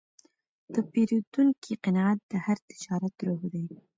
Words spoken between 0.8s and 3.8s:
پیرودونکي قناعت د هر تجارت روح دی.